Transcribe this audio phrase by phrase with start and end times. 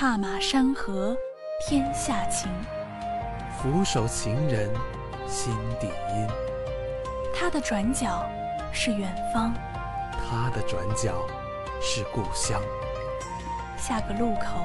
[0.00, 1.14] 踏马山河
[1.60, 2.50] 天下情，
[3.58, 4.70] 俯首情人
[5.28, 6.26] 心底阴。
[7.34, 8.26] 他的转角
[8.72, 9.52] 是远方，
[10.14, 11.26] 他的转角
[11.82, 12.62] 是故乡。
[13.76, 14.64] 下个路口，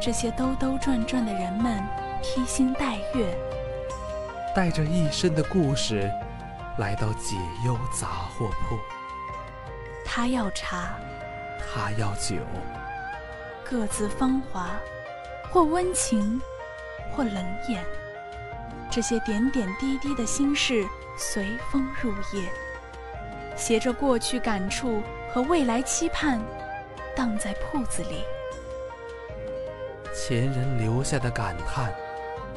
[0.00, 1.82] 这些兜兜转转的人们
[2.22, 3.36] 披星戴月，
[4.54, 6.08] 带着一身的故事，
[6.78, 7.34] 来到解
[7.66, 8.78] 忧杂货铺。
[10.06, 10.90] 他要茶，
[11.58, 12.36] 他要酒，
[13.68, 14.70] 各自芳华，
[15.50, 16.40] 或温情，
[17.10, 17.34] 或冷
[17.68, 17.82] 眼。
[18.90, 20.84] 这些点点滴滴的心事
[21.16, 22.48] 随风入夜，
[23.56, 26.40] 携着过去感触和未来期盼，
[27.16, 28.22] 荡在铺子里。
[30.14, 31.92] 前人留下的感叹，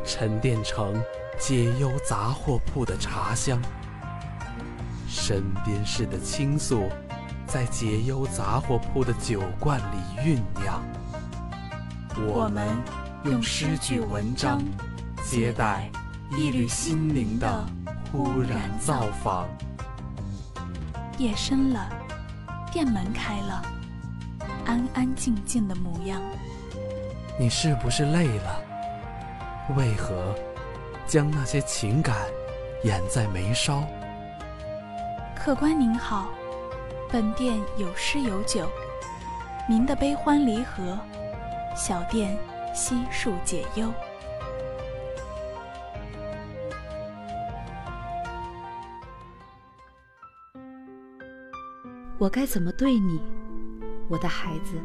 [0.04, 1.02] 沉淀成
[1.40, 3.60] 解忧杂货铺的茶香。
[5.08, 6.90] 身边事的倾诉，
[7.48, 10.84] 在解忧杂货铺的酒罐里酝酿。
[12.26, 12.67] 我们
[13.26, 14.60] 用诗句文章
[15.23, 15.90] 接待
[16.32, 17.65] 一缕心灵的
[18.12, 19.48] 忽然造访。
[21.20, 21.87] 夜深了，
[22.71, 23.62] 店门开了，
[24.65, 26.20] 安安静静的模样。
[27.40, 28.62] 你是不是累了？
[29.76, 30.34] 为何
[31.05, 32.15] 将那些情感
[32.84, 33.84] 掩在眉梢？
[35.35, 36.29] 客官您好，
[37.12, 38.68] 本店有诗有酒，
[39.70, 40.98] 您的悲欢离合，
[41.78, 42.36] 小店
[42.74, 43.94] 悉数解忧。
[52.18, 53.22] 我该怎么对你，
[54.10, 54.82] 我的孩子？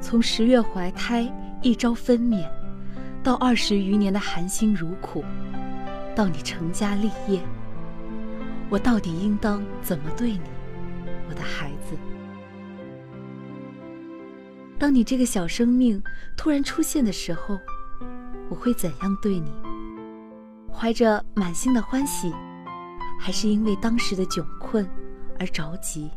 [0.00, 2.44] 从十月怀胎，一朝分娩，
[3.22, 5.24] 到二十余年的含辛茹苦，
[6.12, 7.40] 到你成家立业，
[8.68, 10.40] 我到底应当怎么对你，
[11.28, 11.96] 我的孩子？
[14.82, 16.02] 当你这个小生命
[16.36, 17.56] 突然出现的时候，
[18.48, 19.48] 我会怎样对你？
[20.72, 22.32] 怀着满心的欢喜，
[23.16, 24.84] 还是因为当时的窘困
[25.38, 26.10] 而着急？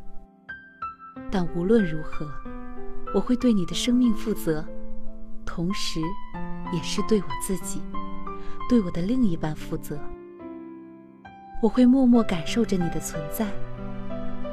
[1.29, 2.27] 但无论如何。
[3.13, 4.65] 我会对你的生命负责，
[5.45, 6.01] 同时，
[6.73, 7.83] 也是对我自己，
[8.67, 9.95] 对我的另一半负责。
[11.61, 13.45] 我会默默感受着你的存在，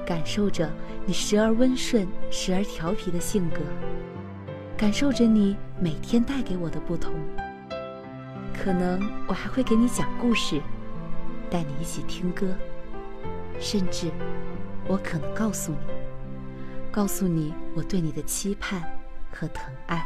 [0.04, 0.70] 感受着
[1.06, 3.60] 你时而温顺、时而调皮的性格，
[4.82, 7.14] 感受着你每天带给我的不同。
[8.52, 10.60] 可能我还会给你讲故事，
[11.48, 12.48] 带你一起听歌，
[13.60, 14.10] 甚至，
[14.88, 15.78] 我可能告诉你。
[16.90, 18.82] 告诉你我对你的期盼
[19.30, 20.04] 和疼爱。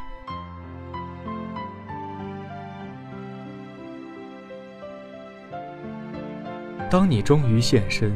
[6.91, 8.13] 当你终于现身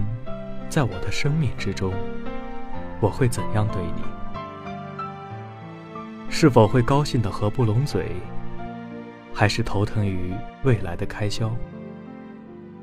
[0.68, 1.94] 在我的生命之中，
[3.00, 4.19] 我会怎样对你？
[6.40, 8.16] 是否会高兴的合不拢嘴，
[9.30, 10.32] 还是头疼于
[10.64, 11.54] 未来的开销？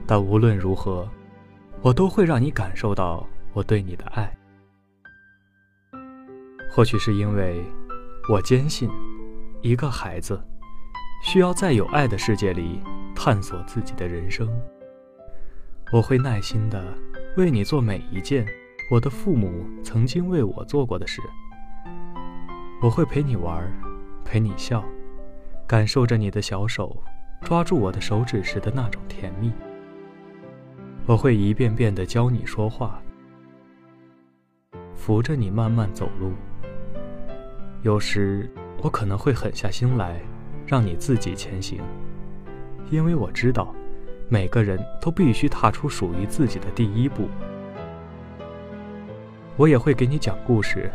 [0.06, 1.10] 但无论如何，
[1.82, 4.32] 我都会让你感受到我对你的爱。
[6.72, 7.66] 或许是因为，
[8.32, 8.92] 我坚信，
[9.64, 10.40] 一个孩子
[11.24, 12.80] 需要在有爱的世界里
[13.16, 14.48] 探索自己的人生。
[15.92, 16.96] 我会耐心的
[17.38, 18.46] 为你做每一件
[18.92, 21.24] 我的父母曾经为我做过的事。
[22.80, 23.68] 我会陪你玩，
[24.24, 24.84] 陪你笑，
[25.66, 26.96] 感受着你的小手
[27.42, 29.52] 抓住我的手指时的那种甜蜜。
[31.08, 33.02] 我会一遍遍的教你说话，
[34.94, 36.34] 扶着你慢慢走路。
[37.82, 38.48] 有时
[38.84, 40.22] 我可能会狠下心来，
[40.68, 41.82] 让你自己前行，
[42.92, 43.74] 因为我知道，
[44.30, 47.28] 每个人都必须踏出属于自己的第一步。
[49.56, 50.92] 我也会给你讲故事，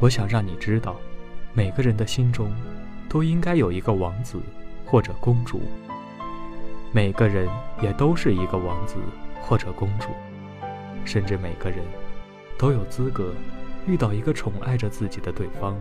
[0.00, 0.96] 我想让你知道，
[1.52, 2.50] 每个人的心中，
[3.06, 4.40] 都应该有一个王子
[4.86, 5.60] 或者公主。
[6.90, 7.46] 每个人
[7.82, 8.96] 也都是一个王子
[9.42, 10.08] 或者公主，
[11.04, 11.84] 甚至每个人，
[12.58, 13.34] 都有资格。
[13.86, 15.76] 遇到一个宠爱着自己的对方。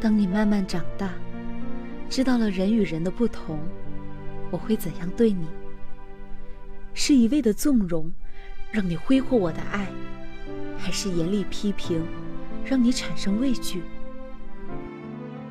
[0.00, 1.10] 当你慢慢长大，
[2.08, 3.58] 知道了人与人的不同，
[4.50, 5.46] 我会怎样对你？
[6.94, 8.12] 是一味的纵容，
[8.72, 9.86] 让你挥霍我的爱，
[10.78, 12.02] 还是严厉批评，
[12.64, 13.82] 让你产生畏惧？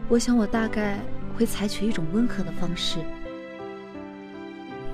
[0.10, 1.00] 我想，我大概
[1.38, 2.98] 会采取一种温和的方式。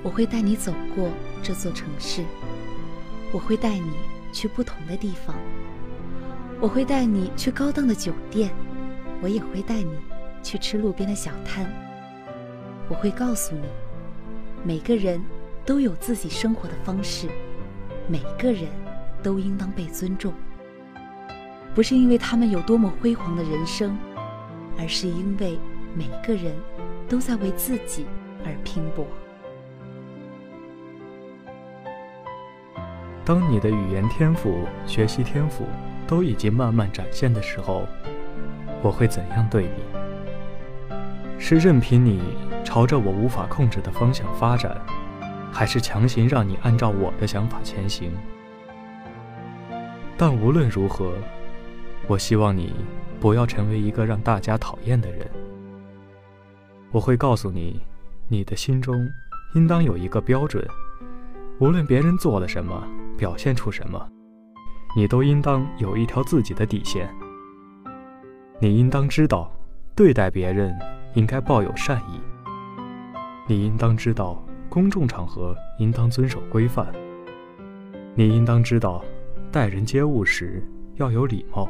[0.03, 1.09] 我会带你走过
[1.41, 2.21] 这座城市。
[3.31, 3.91] 我会带你
[4.33, 5.33] 去不同的地方，
[6.59, 8.53] 我会带你去高档的酒店，
[9.21, 9.91] 我也会带你
[10.43, 11.65] 去吃路边的小摊。
[12.89, 13.67] 我会告诉你，
[14.65, 15.21] 每个人
[15.65, 17.27] 都有自己生活的方式，
[18.07, 18.69] 每个人
[19.21, 20.33] 都应当被尊重。
[21.75, 23.97] 不是因为他们有多么辉煌的人生，
[24.79, 25.59] 而是因为
[25.93, 26.55] 每个人
[27.07, 28.05] 都在为自己
[28.45, 29.05] 而拼搏。
[33.23, 35.65] 当你的语言天赋、学习天赋
[36.07, 37.85] 都已经慢慢展现的时候，
[38.81, 39.83] 我会怎样对你？
[41.37, 42.19] 是任凭你
[42.63, 44.75] 朝着我无法控制的方向发展，
[45.57, 48.11] 还是强行让你按照我的想法前行？
[50.15, 51.15] 但无论如何，
[52.05, 52.75] 我希望你
[53.19, 55.27] 不要成为一个让大家讨厌的人。
[56.91, 57.81] 我会告诉你，
[58.27, 58.95] 你的心中
[59.55, 60.63] 应当有一个标准，
[61.57, 62.87] 无论别人做了什么。
[63.17, 64.07] 表现出什么，
[64.95, 67.09] 你都应当有一条自己的底线。
[68.59, 69.51] 你应当知道，
[69.95, 70.71] 对待别人
[71.15, 72.21] 应该抱有善意。
[73.47, 74.46] 你应当知道，
[74.77, 76.93] 公众场合应当遵守规范。
[78.13, 79.03] 你应当知道，
[79.51, 80.63] 待人接物时
[80.97, 81.67] 要有礼貌。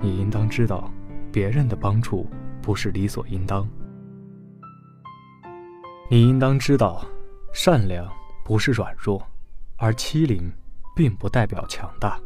[0.00, 0.90] 你应当知道，
[1.30, 2.28] 别人的帮助
[2.60, 3.64] 不是理所应当。
[6.10, 7.06] 你应当知道，
[7.52, 8.10] 善良
[8.44, 9.24] 不是软弱。
[9.76, 10.50] 而欺凌，
[10.96, 12.18] 并不代表强大。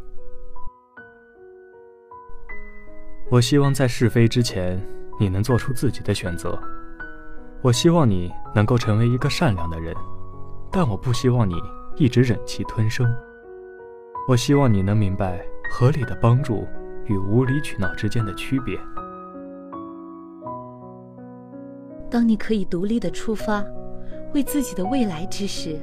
[3.30, 4.82] 我希望在是非之前，
[5.20, 6.58] 你能做出自己的选择。
[7.60, 9.94] 我希望你能够成为一个善良的人，
[10.72, 11.54] 但我不希望你
[11.96, 13.06] 一直忍气吞声。
[14.26, 16.66] 我希望你能明白合理的帮助
[17.04, 18.74] 与无理取闹之间的区别。
[22.08, 23.62] 当你可以独立的出发，
[24.32, 25.78] 为自己的未来之时。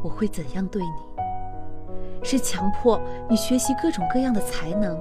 [0.00, 2.22] 我会怎样对你？
[2.22, 4.96] 是强迫你学习各种各样的才能，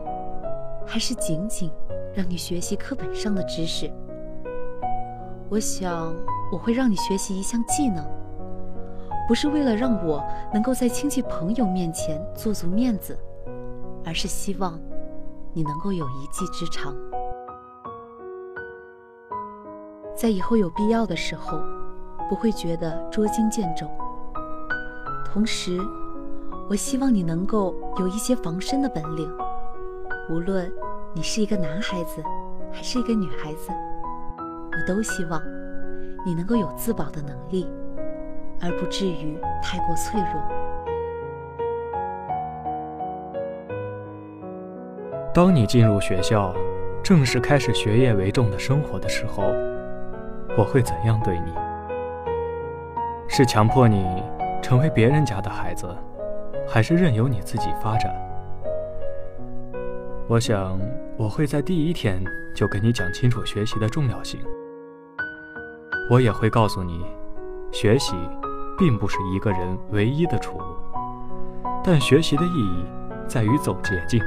[0.83, 1.69] 还是仅仅
[2.15, 3.88] 让你学习课本上的知识？
[5.47, 6.15] 我想
[6.51, 8.05] 我会让你学习一项技能，
[9.27, 10.23] 不是为了让我
[10.53, 13.17] 能够在亲戚朋友面前做足面子，
[14.05, 14.79] 而是希望
[15.53, 16.95] 你能够有一技之长，
[20.15, 21.59] 在以后有必要的时候，
[22.29, 23.85] 不会觉得捉襟见肘。
[25.25, 25.79] 同时，
[26.69, 29.29] 我希望你能够有一些防身的本领。
[30.29, 30.71] 无论
[31.13, 32.23] 你是一个男孩子，
[32.71, 33.71] 还是一个女孩子，
[34.39, 35.41] 我都希望
[36.27, 37.65] 你能够有自保的能力，
[38.59, 40.33] 而不至于太过脆弱。
[45.33, 46.53] 当你进入学校，
[47.01, 49.53] 正式开始学业为重的生活的时候，
[50.57, 51.53] 我会怎样对你？
[53.30, 54.21] 是强迫你？
[54.62, 55.88] 成为别人家的孩子，
[56.68, 58.13] 还是任由你自己发展？
[60.27, 60.77] 我想，
[61.15, 62.21] 我会在第一天
[62.53, 64.41] 就跟你讲清楚学习的重要性。
[66.09, 67.06] 我也会告诉你，
[67.71, 68.15] 学习
[68.77, 70.65] 并不是一个人唯一的出路，
[71.83, 72.86] 但学习的意义
[73.27, 74.21] 在于走捷径。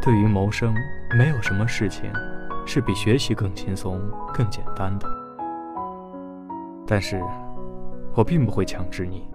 [0.00, 0.74] 对于谋生，
[1.18, 2.10] 没有什么事情
[2.64, 4.00] 是比学习更轻松、
[4.32, 5.06] 更简单的。
[6.86, 7.22] 但是，
[8.14, 9.28] 我并不会强制你。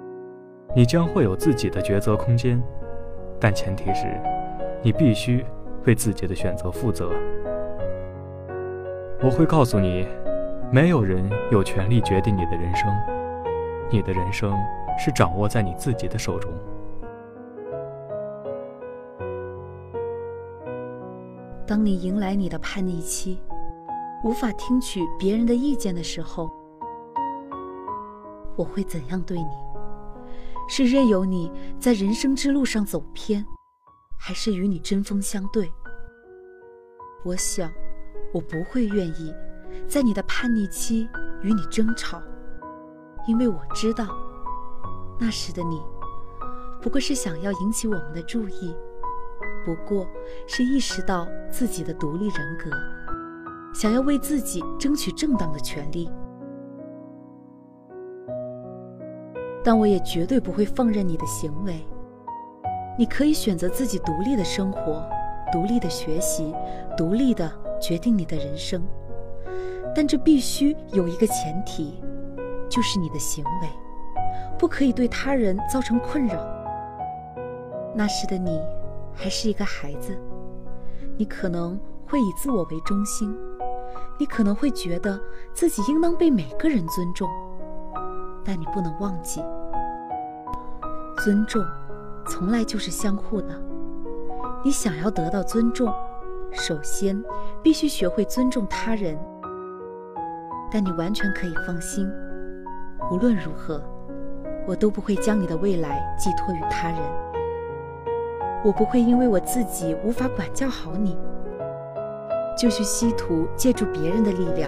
[0.76, 2.60] 你将会有自己的抉择空间，
[3.40, 4.20] 但前提是，
[4.82, 5.46] 你必须
[5.86, 7.12] 为自己的选择负责。
[9.22, 10.08] 我会告诉你，
[10.74, 12.92] 没有人有权利决定你的人生，
[13.92, 14.58] 你的人生
[14.98, 16.52] 是掌握在你自己的手中。
[21.68, 23.40] 当你迎来你的叛逆期，
[24.24, 26.50] 无法听取别人的意见的时候，
[28.56, 29.52] 我会怎样对你？
[30.68, 33.46] 是任由你在人生之路上走偏，
[34.18, 35.72] 还是与你针锋相对？
[37.24, 37.72] 我想，
[38.34, 39.32] 我不会愿意
[39.88, 41.10] 在你的叛逆期
[41.42, 42.22] 与你争吵，
[43.28, 44.08] 因为我知道，
[45.20, 45.82] 那时的你
[46.82, 48.76] 不过是想要引起我们的注意，
[49.66, 50.06] 不过
[50.48, 52.70] 是意识到自己的独立人格，
[53.74, 56.10] 想要为自己争取正当的权利。
[59.64, 61.86] 但我也绝对不会放任你的行为。
[63.00, 65.02] 你可以选择自己独立的生活，
[65.52, 66.54] 独立的学习，
[66.98, 67.50] 独立的
[67.82, 68.84] 决定你的人生。
[69.96, 72.02] 但这必须有一个前提，
[72.70, 73.70] 就是你的行为
[74.58, 76.36] 不可以对他人造成困扰。
[77.96, 78.60] 那时的你
[79.14, 80.18] 还是一个孩子，
[81.18, 83.36] 你可能会以自我为中心，
[84.18, 85.20] 你可能会觉得
[85.54, 87.30] 自己应当被每个人尊重。
[88.44, 89.42] 但你不能忘记，
[91.24, 91.64] 尊重
[92.28, 93.62] 从来就是相互的。
[94.64, 95.94] 你想要得到尊重，
[96.52, 97.24] 首先
[97.62, 99.18] 必须学会尊重他人。
[100.74, 102.12] 但你完全可以放心，
[103.12, 103.80] 无论如何，
[104.66, 106.98] 我都不会将你的未来寄托于他人。
[108.66, 111.16] 我不会因为我自己无法管教好你，
[112.58, 114.68] 就去稀图借助别人的力量。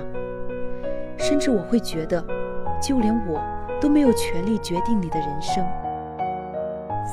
[1.18, 2.24] 甚至我会觉得，
[2.80, 3.42] 就连我
[3.82, 5.66] 都没有权利决定你的人生。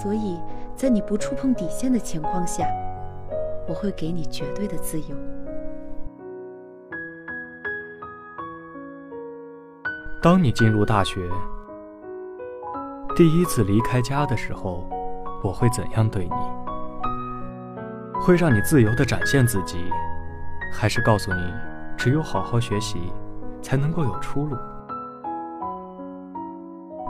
[0.03, 0.39] 所以
[0.77, 2.67] 在你不触碰底线的情况下，
[3.67, 5.17] 我会给你绝对的自由。
[10.23, 11.29] 当你进入大学，
[13.17, 14.89] 第一次离开家的时候，
[15.43, 16.31] 我会怎样对你？
[18.21, 19.79] 会让你自由地展现自己，
[20.73, 21.53] 还是告诉你，
[21.97, 23.13] 只有好好学习，
[23.61, 24.57] 才能够有出路？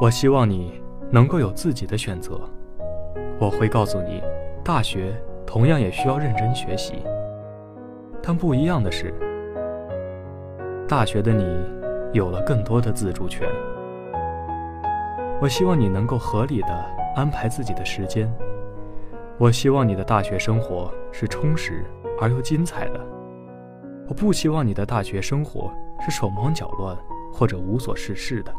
[0.00, 2.40] 我希望你能够有自己的选择。
[3.38, 4.22] 我会告诉你，
[4.64, 5.14] 大学
[5.46, 7.04] 同样也需要认真学习，
[8.22, 9.12] 但不一样的是，
[10.88, 11.44] 大学的你
[12.12, 13.48] 有了更多的自主权。
[15.40, 18.32] 我希望你能够合理的安排自己的时间。
[19.38, 21.84] 我希望你的大学生活是充实
[22.20, 23.00] 而又精彩的。
[24.08, 26.96] 我不希望你的大学生活是手忙脚乱
[27.32, 28.54] 或者无所事事的。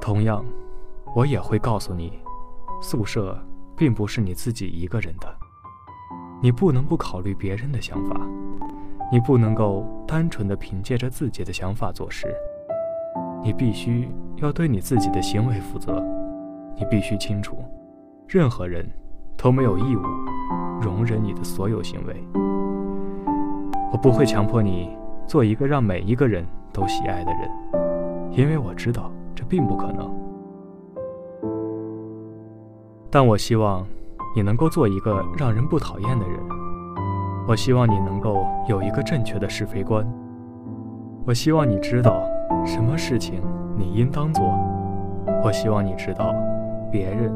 [0.00, 0.44] 同样，
[1.14, 2.20] 我也会告诉你，
[2.80, 3.36] 宿舍
[3.76, 5.34] 并不是你自己一个人的。
[6.42, 8.20] 你不能不考虑别人的想法，
[9.12, 12.34] 你不能够单纯的凭借着自己的想法做事。
[13.44, 16.02] 你必须要对你自己的行为负责，
[16.74, 17.58] 你必须清楚。
[18.26, 18.88] 任何人
[19.36, 20.00] 都没有义务
[20.80, 22.24] 容忍你的所有行为。
[23.92, 27.50] 我不会强迫你做一个让每一个人都喜爱的人，
[28.30, 30.10] 因为我知道这并不可能。
[33.10, 33.86] 但我希望
[34.34, 36.61] 你能够做一个让人不讨厌的人。
[37.48, 40.06] 我希望你能够有一个正确的是非观。
[41.26, 42.22] 我希望你知道
[42.64, 43.42] 什么事情
[43.76, 44.44] 你应当做。
[45.44, 46.34] 我希望你知道
[46.90, 47.32] 别人。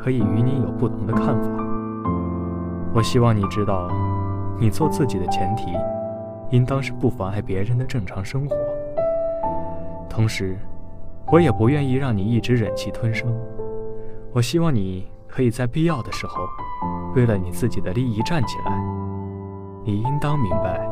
[0.00, 1.50] 可以与你有不同的看法。
[2.94, 3.90] 我希望你知道，
[4.56, 5.72] 你做自己的前提，
[6.50, 8.56] 应当是不妨碍别人的正常生活。
[10.08, 10.56] 同时，
[11.32, 13.28] 我也不愿意让你一直忍气吞声。
[14.32, 16.44] 我希望你可以在必要的时候，
[17.16, 18.87] 为了你自己的利益站起来。
[19.88, 20.86] 你应当明白，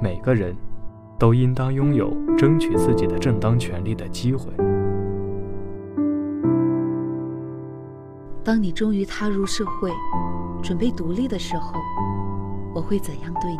[0.00, 0.52] 每个人
[1.16, 4.50] 都应当拥有争取自己的正当权利的机会。
[8.42, 9.92] 当你终于踏入社会，
[10.60, 11.78] 准备独立的时候，
[12.74, 13.58] 我会怎样对你？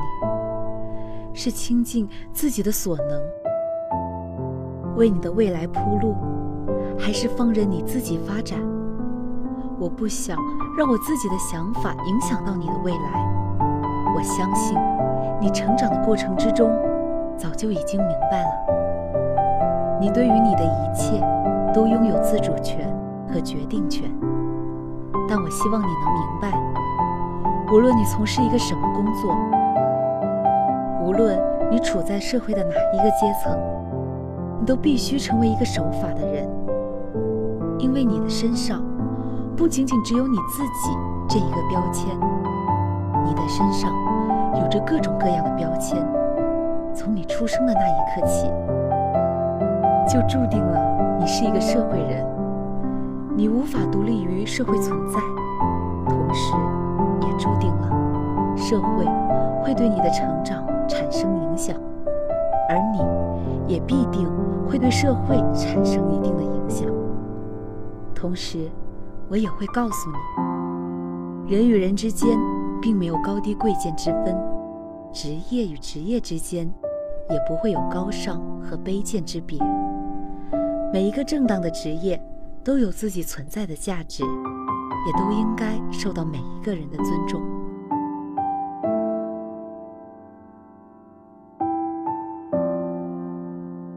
[1.33, 3.23] 是倾尽自己的所能，
[4.97, 6.17] 为你的未来铺路，
[6.99, 8.59] 还是放任你自己发展？
[9.79, 10.37] 我不想
[10.77, 13.42] 让我自己的想法影响到你的未来。
[14.15, 14.79] 我相信，
[15.41, 16.71] 你成长的过程之中，
[17.37, 21.21] 早就已经明白了，你对于你的一切
[21.73, 22.89] 都拥有自主权
[23.33, 24.11] 和决定权。
[25.29, 29.35] 但我希望你能明白，无论你从事一个什么工作，
[31.03, 31.41] 无论
[31.71, 33.59] 你处在社会的哪一个阶层，
[34.61, 36.47] 你都必须成为一个守法的人，
[37.79, 38.83] 因为你的身上
[39.57, 40.97] 不仅仅只有你自己
[41.29, 42.09] 这一个标签，
[43.25, 43.93] 你的身上
[44.61, 45.99] 有着各种各样的标签，
[46.95, 48.47] 从你出生的那一刻起，
[50.09, 52.25] 就注定了你是一个社会人。
[53.35, 55.19] 你无法独立于社会存在，
[56.07, 56.55] 同时
[57.23, 57.91] 也注定了
[58.57, 59.07] 社会
[59.63, 61.75] 会对你的成长产生影响，
[62.69, 64.31] 而你也必定
[64.69, 66.87] 会对社会产生一定的影响。
[68.15, 68.71] 同时，
[69.31, 70.11] 我也会告诉
[71.49, 72.39] 你，人与人之间
[72.83, 74.37] 并没有高低贵贱之分，
[75.13, 76.71] 职业与职业之间
[77.31, 79.59] 也不会有高尚和卑贱之别。
[80.93, 82.21] 每一个正当的职业。
[82.65, 87.43] 都有自己存在的价值，也都应该受到每一个人的尊重。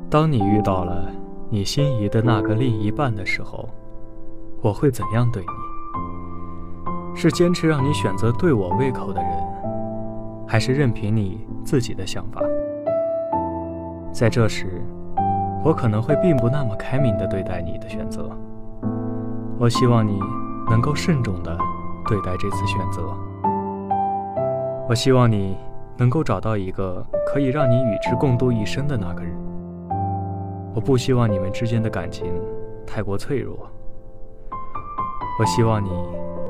[0.10, 1.12] 当你遇到了
[1.51, 3.70] 你心仪的那个另一半的时候，
[4.63, 5.64] 我会怎样对你？
[7.15, 9.31] 是坚持让你选择对我胃口的人，
[10.45, 12.41] 还是任凭你自己的想法？
[14.12, 14.84] 在这时，
[15.63, 18.29] 我可能会并不那么开明的对待你的选择。
[19.57, 20.19] 我希望你
[20.69, 21.57] 能够慎重地
[22.05, 23.01] 对待这次选择。
[24.88, 25.57] 我希望你
[25.98, 29.34] 能够找到一个可以让你与之共度一生的那个人。
[30.74, 32.34] 我不希望你们之间的感情
[32.86, 33.57] 太过脆弱。
[35.39, 35.89] 我希望你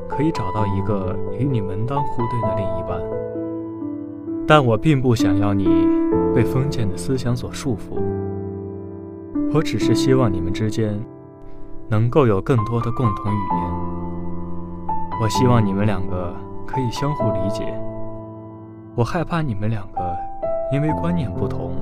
[0.09, 3.01] 可以找到一个与你门当户对的另一半。
[4.47, 5.65] 但我并不想要你
[6.33, 7.99] 被封建的思想所束缚。
[9.53, 10.99] 我只是希望你们之间。
[11.87, 13.73] 能够有更多的共同语言。
[15.21, 16.33] 我希望你们两个
[16.65, 17.79] 可以相互理解。
[18.95, 20.17] 我害怕你们两个
[20.71, 21.73] 因为观念不同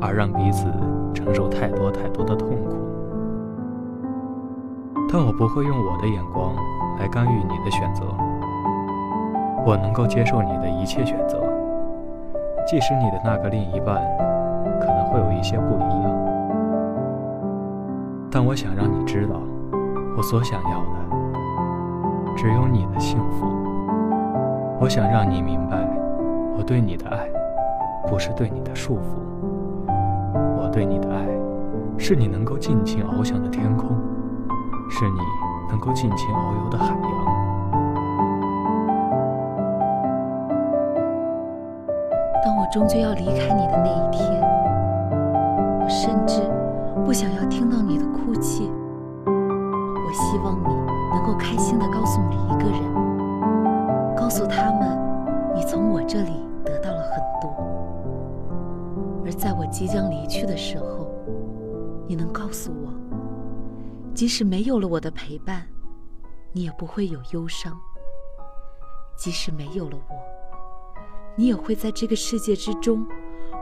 [0.00, 0.66] 而让彼此
[1.14, 2.76] 承受太多太多的痛苦。
[5.08, 6.52] 但我不会用我的眼光
[6.98, 8.04] 来干预你的选择。
[9.64, 11.42] 我能够接受你的一切选择，
[12.66, 14.00] 即使你的那个另一半
[14.80, 16.12] 可能会有一些不一样。
[18.30, 19.36] 但我想让你知道，
[20.16, 23.46] 我所想要的只有你的幸福。
[24.78, 25.78] 我想让你明白，
[26.56, 27.26] 我对你的爱
[28.06, 29.90] 不是对你的束缚，
[30.60, 31.26] 我对你的爱
[31.98, 33.88] 是你能够尽情翱翔的天空，
[34.90, 35.20] 是你
[35.68, 36.96] 能够尽情遨游的海洋。
[42.44, 44.40] 当我终究要离开你的那一天，
[45.80, 46.42] 我甚至
[47.04, 48.70] 不想要听到你的哭泣。
[49.26, 50.74] 我希望你
[51.12, 52.80] 能够开心地告诉每一个人，
[54.14, 54.96] 告诉他们，
[55.54, 57.50] 你从我这里得到了很多。
[59.24, 61.08] 而在我即将离去的时候，
[62.06, 62.88] 你能告诉我，
[64.16, 65.68] 即使没有了我的陪伴，
[66.50, 67.74] 你也不会有忧伤；
[69.14, 70.16] 即使没有了我。
[71.36, 73.06] 你也会在这个世界之中，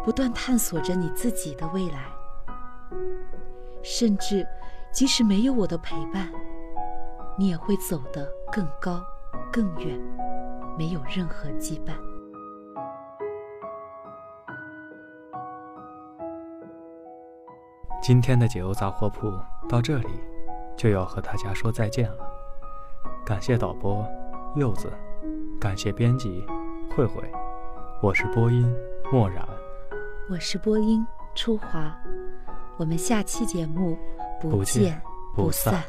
[0.04, 2.04] 不断探索着你自己的未来。
[3.82, 4.46] 甚至，
[4.92, 6.32] 即使没有我的陪伴，
[7.36, 9.04] 你也会走得更高、
[9.52, 10.00] 更远，
[10.78, 11.94] 没有任何羁绊。
[18.00, 19.32] 今天的解忧杂货铺
[19.68, 20.06] 到这里，
[20.76, 22.18] 就要和大家说再见了。
[23.24, 24.06] 感谢导播
[24.56, 24.92] 柚子，
[25.60, 26.44] 感谢编辑
[26.94, 27.22] 慧慧。
[28.02, 28.70] 我是播音
[29.10, 29.46] 墨染，
[30.28, 31.96] 我是播音初华，
[32.76, 33.96] 我们下期节目
[34.40, 35.00] 不见
[35.34, 35.82] 不散。